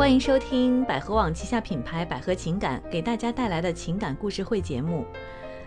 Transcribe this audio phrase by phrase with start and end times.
[0.00, 5.04] 欢迎收听百合网旗下品牌百合情感给大家带来的情感故事会节目。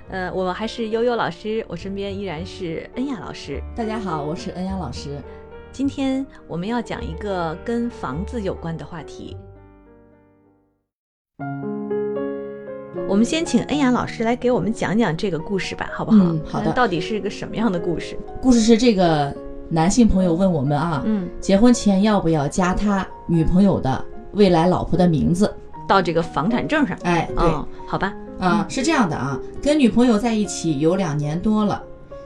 [0.10, 3.62] 呃，我还是悠悠老师，我身边依然是恩雅老师。
[3.76, 5.22] 大家好，我是恩雅老师。
[5.72, 9.38] 今天我们要讲一个跟房子有关的话题。
[13.08, 16.18] 我们先请恩雅老师来给我们讲讲这个故事吧，好不好？
[16.24, 18.18] 嗯好的到底是一个什么样的故事？
[18.42, 19.32] 故事是这个
[19.70, 24.04] 男性朋友问我们啊，嗯，结婚前要不要加他女朋友的
[24.34, 25.54] 未来老婆的名字？
[25.88, 26.98] 到这个房产证上。
[27.04, 28.14] 哎，对，嗯，好吧。
[28.40, 31.82] 啊，是这样的啊，跟女朋友在一起有两年多了。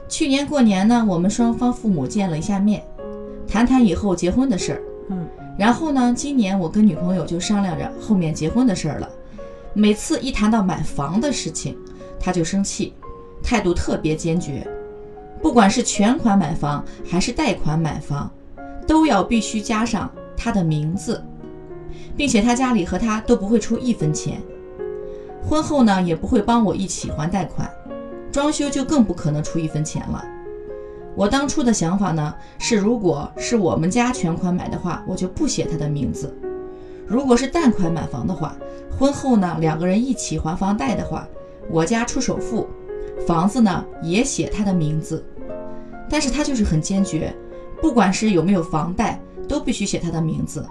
[0.08, 2.82] 去年过年呢，我们双方父母见了一下面，
[3.46, 4.82] 谈谈以后结婚的事儿。
[5.10, 5.26] 嗯，
[5.58, 9.08] 然后呢，今年我跟女朋友就商量着后面结婚的事儿了。
[9.74, 11.76] 每次一谈到买房的事情，
[12.18, 12.94] 他就生气，
[13.42, 14.66] 态度特别坚决。
[15.42, 18.28] 不管是全款买房还是贷款买房，
[18.86, 21.22] 都要必须加上他的名字，
[22.18, 24.42] 并且他家里和他都不会出一分钱。
[25.42, 27.70] 婚后呢，也不会帮我一起还贷款，
[28.32, 30.22] 装修就更不可能出一分钱了。
[31.14, 36.28] 我当初的想法呢，是如果是我们家全款买的话，我就不写他的名字；
[37.06, 38.56] 如果是贷款买房的话，
[38.98, 41.26] 婚后呢两个人一起还房贷的话，
[41.70, 42.66] 我家出首付，
[43.26, 45.24] 房子呢也写他的名字。
[46.10, 47.34] 但是他就是很坚决，
[47.80, 50.66] 不管是有没有房贷，都必须写他的名字。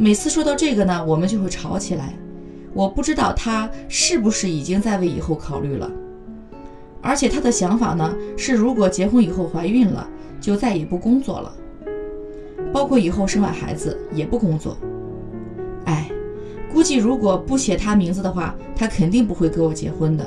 [0.00, 2.14] 每次说到这个呢，我们就会吵起来。
[2.72, 5.90] 我不知道他是不是已经在为以后考虑了，
[7.02, 10.08] 而且他的想法呢是，如果结婚以后怀孕了，
[10.40, 11.52] 就再也不工作了，
[12.72, 14.74] 包括以后生完孩子也不工作。
[15.84, 16.10] 哎，
[16.72, 20.24] 估计如果不写他名字的话，他肯定不会跟我结婚的，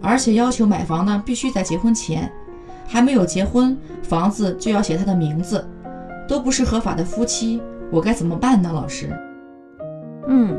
[0.00, 2.32] 而且要求买房呢必须在结婚前，
[2.86, 5.62] 还没有结婚，房子就要写他的名字，
[6.26, 7.60] 都不是合法的夫妻，
[7.92, 8.72] 我该怎么办呢？
[8.72, 9.08] 老师？
[10.26, 10.58] 嗯，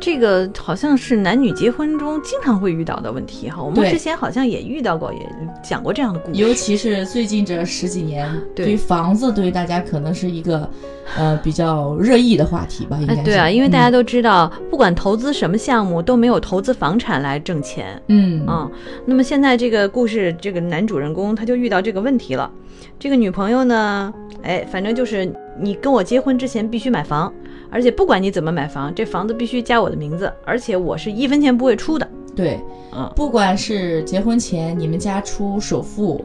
[0.00, 3.62] 这个好像是男女结婚中经常会遇到的问题哈。
[3.62, 5.20] 我们之前好像也遇到过，也
[5.62, 6.40] 讲过这样的故事。
[6.40, 10.68] 尤其是最近这十几年， 对对于房子，对于大家可能是一个
[11.16, 18.00] 呃比较热议的话题吧，应该对啊，因为大家嗯都知道，不管投资什么项目，都没有投资房产来挣钱。
[18.08, 18.70] 嗯嗯，
[19.04, 22.50] 那么现在这个故事，这个男主人公他就遇到这个问题了。
[22.98, 24.12] 这个女朋友呢，
[24.42, 27.32] 哎，反正就是你跟我结婚之前必须买房，
[27.70, 32.08] 而且不管你怎么买房，这房子必须加我的名字，而且我是一分钱不会出的。
[32.34, 32.60] 对，
[32.92, 36.24] 嗯不管是结婚前你们家出首付，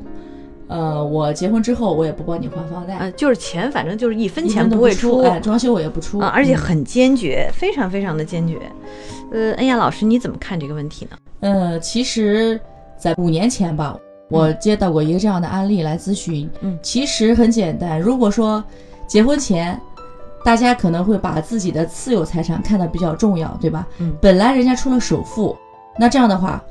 [0.68, 5.20] 呃，我结婚之后我也不帮你还房贷，呃，就是钱，反正就是一分钱不会出。
[5.22, 8.60] 哎，装修我也不出啊，而且嗯很坚决，非常非常的坚决。
[9.32, 11.18] 呃，恩雅老师，你怎么看这个问题呢？
[11.42, 12.60] 呃，其实，
[12.98, 13.98] 在五年前吧，
[14.30, 16.50] 我接到过一个这样的案例来咨询。
[16.62, 18.64] 嗯其实很简单，如果说
[19.08, 19.80] 结婚前，
[20.46, 23.88] 大家可能会把自己的私有财产看得比较重要，对吧？
[23.98, 25.58] 嗯本来人家出了首付，
[25.98, 26.64] 那这样的话，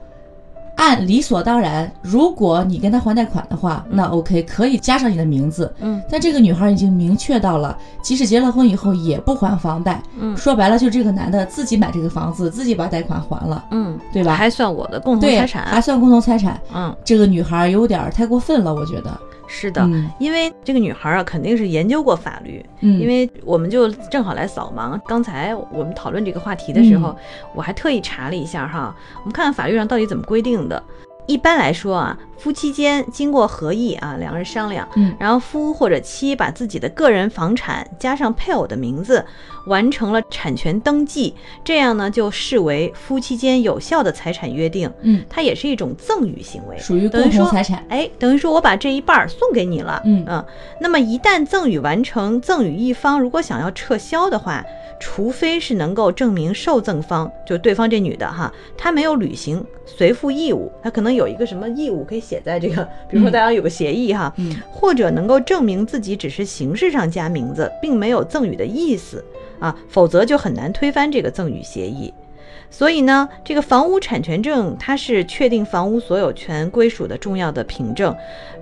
[0.76, 5.72] 按理所当然，如果你跟他还贷款的话，那 OK 可以加上你的名字。
[5.80, 10.00] 嗯但这个女孩已经明确到了，即使结了婚以后也不还房贷。
[10.20, 14.34] 嗯说白了，就这个男的自己买这个房子，自己把贷款还了，嗯，对吧？
[14.36, 15.64] 还算我的共同，财产。
[15.66, 16.60] 还算共同财产。
[16.72, 19.10] 嗯，这个女孩有点儿太过分了，我觉得。
[19.56, 25.00] 是的，嗯因为这个女孩啊，肯定是研究过法律，嗯，因为我们就正好来扫盲。
[25.06, 27.16] 刚才我们讨论这个话题的时候，嗯
[27.54, 30.82] 我还特意查了一下哈，我们看看法律上到底怎么规定的。
[31.26, 35.14] 一般来说啊，夫妻间经过合议啊，两个人商量，嗯。
[35.18, 39.24] 然后夫或者妻把自己的个人房产加上配偶的名字，
[39.66, 47.82] 完成了产权登记，这样呢就视为夫妻间有效的财产约定，嗯，它也是一种赠与行为，属于等于说共同财产。
[47.88, 50.44] 哎，等于说我把这一半儿送给你了，嗯。
[50.80, 54.62] 那么一旦赠与完成，赠与一方如果想要撤销的话，
[55.00, 69.24] 除非是能够证明受赠方，就对方这女的哈，她没有履行随附义务，她可能有一个什么义务可以写在这个， 比如说嗯大家有个协议哈，嗯或者能够证明自己只是形式上加名字，并没有赠与的意思
[69.58, 72.12] 啊，否则就很难推翻这个赠与协议。
[72.70, 78.14] 所以呢，这个房屋产权证它是确定房屋所有权归属的重要的凭证。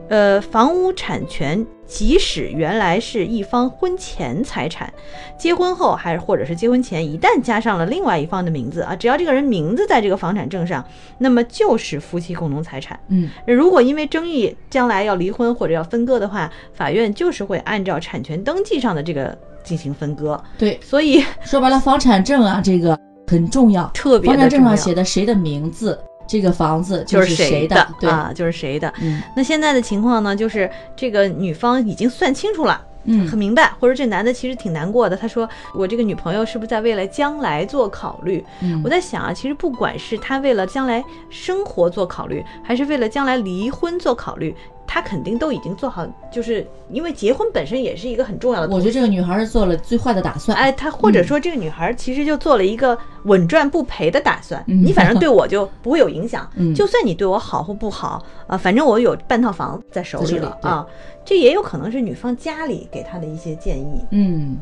[0.09, 4.91] 呃，房屋产权即使原来是一方婚前财产，
[5.37, 10.83] 结婚后还是或者是结婚前，一旦加上了另外一方的名字啊，只要这个人名字在这个房产证上，
[11.19, 12.99] 那么就是夫妻共同财产。
[13.09, 20.43] 嗯如果因为争议将来要离婚或者要分割的话，法院就是会按照产权登记上的这个进行分割。
[20.57, 23.87] 对，所以说白了，房产证啊，这个很重要。
[23.93, 28.93] 特别房产证上的重要，写的谁的名字，这个房子就是是谁的对，啊，就是谁的。
[29.01, 35.17] 嗯那现在的情况呢，就是这个女方已经算清楚了，嗯很明白，或者这男的其实挺难过的。
[35.17, 44.55] 他说：“我这个女朋友是不是在为了将来做考虑？”嗯我在想啊，其实不管是他为了将来生活做考虑，还是为了将来离婚做考虑，
[44.95, 48.69] 他肯定都已经做好，就是因为结婚本身也是一个很重要的。
[48.75, 50.55] 我觉得这个女孩是做了最坏的打算。
[50.59, 54.63] 哎，她或者说这个女孩其实就做了一个稳赚不赔的打算。
[54.67, 60.87] 嗯你反正对我就不会有影响， 嗯就算你对我好或不好啊，反正我有半套房在手里了啊。
[61.25, 64.05] 这也有可能是女方家里给她的一些建议。
[64.11, 64.59] 嗯，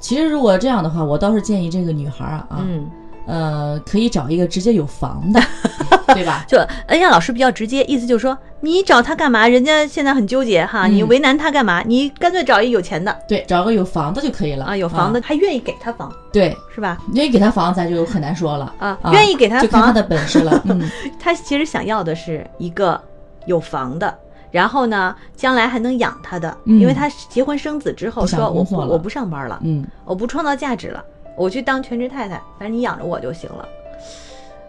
[0.00, 2.88] 其实如果这样的话，我倒是建议这个女孩啊啊，嗯，
[3.26, 5.40] 呃，可以找一个直接有房的，
[6.14, 6.44] 对吧？
[6.48, 6.58] 就
[6.88, 9.46] 恩雅老师比较直接，意思就是说，你找他干嘛？
[9.46, 11.82] 人家现在很纠结哈，嗯你为难他干嘛？
[11.86, 16.98] 你干脆找一有钱的对，找个有房的就可以了啊，有房的，还愿意给他房，对，是吧？
[17.14, 20.60] 愿意给他房，咱就很难说了啊愿意给他房就看他的本事了。
[20.66, 23.00] 嗯，他其实想要的是一个
[23.46, 24.12] 有房的。
[24.50, 31.02] 然后呢，将来还能养他的，嗯因为他结婚生子之后说我我不上班了，嗯，我不创造价值了，
[31.36, 33.68] 我去当全职太太，反正你养着我就行了。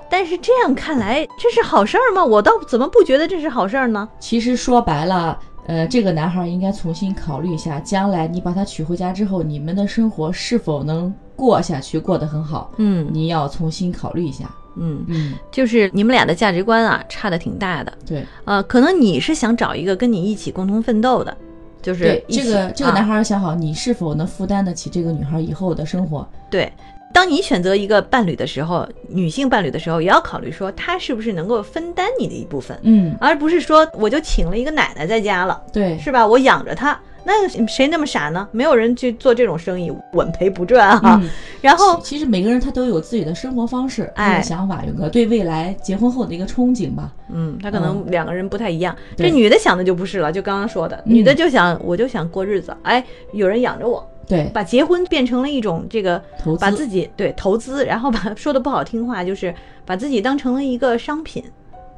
[0.09, 2.23] 但是这样看来，这是好事儿吗？
[2.23, 4.07] 我倒怎么不觉得这是好事儿呢？
[4.19, 14.45] 其实说白了，呃，这个男孩应该重新考虑一下，将来你把他娶回家之后，你们的生活是否能过下去，过得很好，嗯你要重新考虑一下。
[14.75, 17.93] 嗯，嗯，就是你们俩的价值观啊，差的挺大的。
[18.05, 21.35] 对呃，可能你是想找一个跟你一起共同奋斗的，
[21.83, 26.27] 就是这个这个啊男孩想好，你是否能负担得起这个女孩以后的生活。
[26.49, 26.71] 对，
[27.13, 36.25] 当你选择一个伴侣的时候，女性伴侣的时候，也要考虑说她是不是能够分担你的一部分，嗯，而不是说我就请了一个奶奶在家了，对，是吧？
[36.25, 38.47] 我养着她，那谁那么傻呢？
[38.51, 41.19] 没有人去做这种生意，稳赔不赚啊。
[41.21, 41.29] 嗯。
[41.61, 47.11] 然后其其实每个人他都有自己的生活方式，他哎的想法，有个对未来结婚后的一个憧憬吧。
[47.29, 48.95] 嗯，他可能两个人不太一样。
[49.17, 49.29] 对。
[49.29, 56.61] 这女的想的就不是了，就刚刚说的，嗯女的就想我就想过日子，哎，有人养着我，对，把结婚变成了一种这个投资。
[56.61, 59.53] 把自己对投资，然后把说的不好听话，就是
[59.85, 61.43] 把自己当成了一个商品，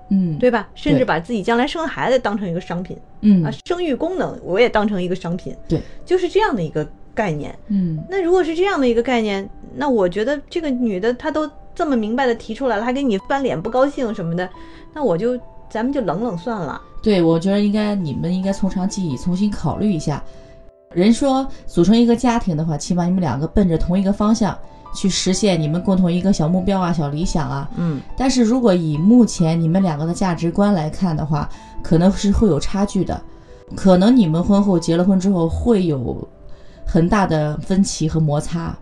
[0.09, 0.69] 嗯，对吧？
[0.75, 7.57] 甚至把自己将来生孩子当成一个商品嗯啊，生育功能我也当成一个商品，对，就是这样的一个概念。
[7.69, 14.47] 嗯那如果是这样的一个概念，那我觉得这个女的她都这么明白的提出来了，还给你翻脸不高兴什么的，
[14.93, 15.37] 那我就
[15.69, 16.81] 咱们就冷冷算了。
[17.01, 20.23] 对，我觉得应该你们应该从长计议，重新考虑一下。
[20.93, 24.57] 人说组成一个家庭的话，起码你们两个奔着同一个方向
[24.93, 27.69] 去实现你们共同一个小目标啊、小理想啊。
[27.75, 31.49] 嗯但是如果以目前你们两个的价值观来看的话，
[31.83, 33.21] 可能是会有差距的，
[33.75, 36.25] 可能你们婚后结了婚之后会有
[36.85, 38.73] 很大的分歧和摩擦，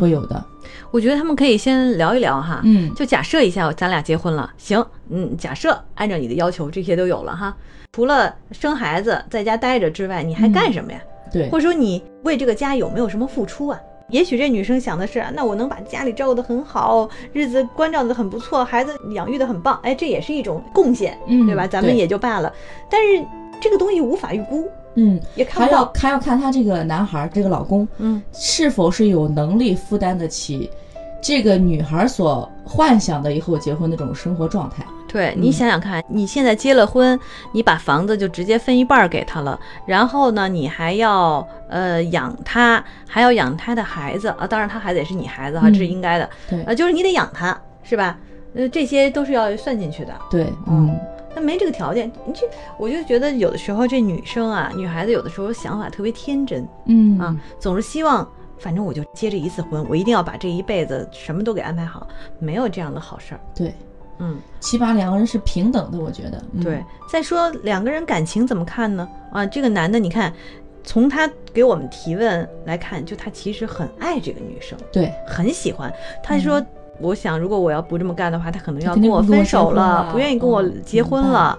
[0.00, 0.44] 会有的。
[0.90, 7.56] 我觉得他们可以先聊一聊哈，嗯就假设一下，咱俩结婚了，行，嗯，假设按照你的要求，这些都有了哈，
[7.92, 11.00] 除了生孩子在家待着之外，你还干什么呀？
[11.32, 13.80] 对或者说你为这个家有没有什么付出啊？
[14.08, 21.64] 也许这女生想的是，那我能把家里照顾得很好，日子关照得很不错，孩子养育得很棒，哎，这也是一种贡献，嗯对吧？
[21.66, 22.52] 咱们也就罢了。
[22.90, 23.24] 但是
[23.60, 25.78] 这个东西无法预估，嗯，也看不到。
[25.78, 30.68] 还要还要看他这个男孩这个老公嗯是否是有能力负担得起
[31.22, 34.84] 这个女孩所幻想的以后结婚的这种生活状态。
[35.10, 37.18] 对你想想看，你现在结了婚，
[37.52, 48.16] 你把房子就直接分一半儿给他了，然后呢，你还要呃养他，还要养他的孩子啊，当然他孩子也是你孩子哈，嗯这是应该的，对呃，就是你得养他，是吧？
[48.54, 50.12] 呃，这些都是要算进去的。
[50.30, 50.96] 对，嗯，
[51.34, 52.40] 那没这个条件，你这
[52.78, 58.26] 我就觉得有的时候这女生啊，女孩子有的时候想法特别天真嗯啊，总是希望。
[58.58, 62.06] 反正我就结这一次婚，我一定要把这一辈子什么都给安排好，
[62.38, 63.40] 没有这样的好事儿。
[63.54, 63.74] 对，
[64.20, 66.42] 嗯，起码两个人是平等的，我觉得。
[66.52, 69.08] 嗯对，，再说两个人感情怎么看呢？
[69.32, 70.32] 啊，这个男的，你看，
[70.84, 75.92] 从他给我们提问来看，就他其实很爱这个女生，对，很喜欢。
[76.22, 76.64] 他说，
[77.00, 81.58] 我想如果我要不这么干的话，他可能要跟我分手了，了不愿意跟我嗯结婚了。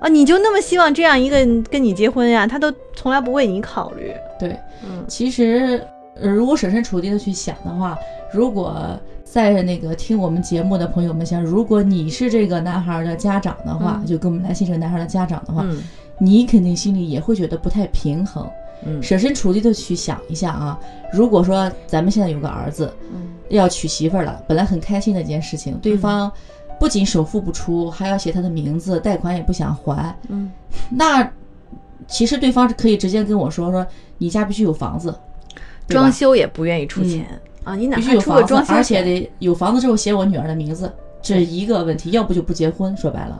[0.00, 1.36] 啊，你就那么希望这样一个
[1.70, 2.46] 跟你结婚呀？
[2.46, 4.14] 他都从来不为你考虑。
[4.38, 7.98] 对，嗯其实，呃如果设身处地的去想的话，
[8.32, 15.82] 如果在那个听我们节目的朋友们想，如果你是这个男孩的家长的话，嗯就跟我们来信这个男孩的家长的话，嗯
[16.18, 18.48] 你肯定心里也会觉得不太平衡。
[18.84, 20.78] 嗯设身处地的去想一下啊，
[21.12, 26.32] 如果说咱们现在有个儿子嗯要娶媳妇儿了，本来很开心的一件事情，对方
[26.78, 30.50] 不仅首付不出，还要写他的名字，贷款也不想还，嗯，
[30.88, 31.30] 那
[32.08, 33.86] 其实对方是可以直接跟我说说，
[34.16, 35.14] 你家必须有房子，
[35.90, 37.26] 装修也不愿意出钱、
[37.64, 42.96] 啊，你哪怕出个装，修而且得有房子之后写我女儿的名字，这是一个问题，要不就不结婚。
[42.96, 43.38] 说白了，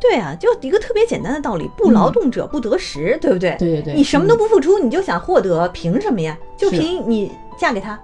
[0.00, 3.56] 对啊，就一个特别简单的道理，不劳动者不得食，对不对？
[3.58, 4.38] 对对对，你什么都嗯。
[4.38, 6.36] 不付出，你就想获得，凭什么呀？
[6.56, 7.98] 就凭你嫁给他，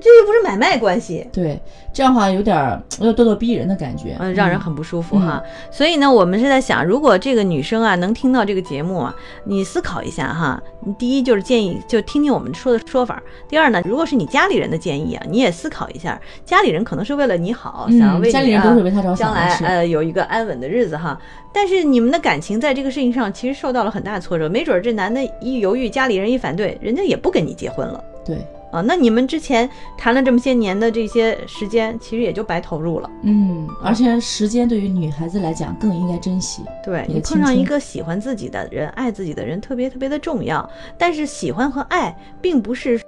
[0.00, 1.26] 这又不是买卖关系。
[1.32, 1.60] 对，
[1.92, 5.42] 这样的话有点儿有点咄咄逼人的感觉，嗯，让人很不舒服哈。
[5.70, 10.62] 所以呢，我们是在想，如果这个女生啊能听到这个节目啊，你思考一下哈。
[10.84, 13.20] 你第一就是建议就听听我们说的说法。
[13.48, 21.18] 第二呢，如果是你家里人的建议啊，你也思考一下，家里人可能是为了你好，嗯想要为你家里人啊都是为他着想将来呃有一个安稳的日子哈。
[21.52, 28.04] 但是你们的感情在这个事情上其实受到了很大挫折，没准儿这男的一犹豫，家里人一反对，人家也不跟你结婚了。
[28.24, 28.36] 对，
[28.72, 33.10] 啊，那你们之前谈了这么些年的这些时间，其实也就白投入了。
[33.22, 40.68] 嗯，而且时间对于女孩子来讲更应该珍惜，对你碰上一个喜欢自己的人、爱自己的人，特别特别的重要。
[40.98, 43.00] 但是喜欢和爱，并不是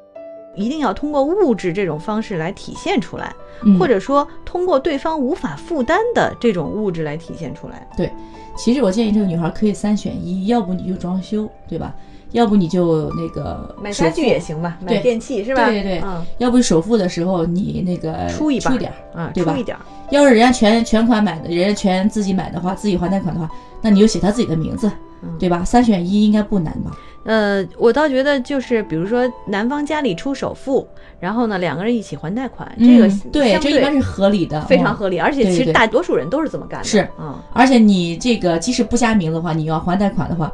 [0.54, 3.32] 一定要通过物质这种方式来体现出来，
[3.64, 7.86] 嗯或者说通过对方无法负担的这种物质来体现出来。
[7.96, 8.10] 对，
[8.56, 11.94] 其实我建议这个女孩可以三选一，要不你就装修，对吧？
[12.32, 15.66] 要不你就那个买家具也行吧，买电器是吧？
[15.66, 19.80] 对对对嗯要不首付的时候你那个出一半点儿，啊，对吧出一点儿。
[20.10, 23.48] 要是人家全全款买的，人家全自己买的话，自己还贷款的话，
[23.82, 24.90] 那你就写他自己的名字，
[25.22, 25.64] 嗯对吧？
[25.64, 26.90] 三选一应该不难吧？
[27.24, 30.86] 呃，我倒觉得就是，比如说男方家里出首付，
[31.20, 36.84] 然后呢两个人一起还贷款，这个嗯对，这一般是合理的，嗯非常合理，而且其实大多数人都是这么干的。
[36.84, 40.50] 是嗯，而且你这个即使不加名的话，你要还贷款的话，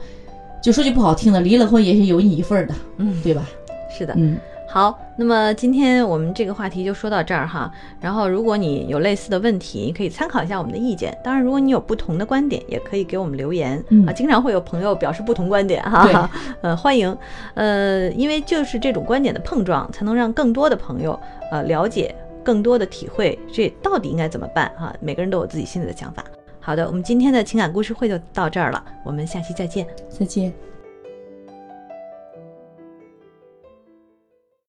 [0.65, 3.47] 就说句不好听的，离了婚也是有你一份儿的，嗯对吧？
[3.91, 4.15] 是的。
[4.17, 7.71] 嗯，好，那么今天我们这个话题就说到这儿哈。
[8.01, 11.15] 然后，如果你有类似的问题，你可以参考一下我们的意见。
[11.23, 14.13] 当然，如果你有不同的观点，也可以给我们留言、嗯啊。
[14.15, 16.31] 经常会有朋友表示不同观点哈，
[16.63, 17.15] 呃，欢迎。
[17.53, 24.95] 呃，因为就是这种观点的碰撞，才能让更多的朋友呃了解，更多的体会这到底应该怎么办哈。
[24.99, 26.25] 每个人都有自己心里的想法。
[26.65, 29.87] 好的，我们今天的情感故事会就到这儿了，我们下期再见。
[30.09, 30.51] 再见。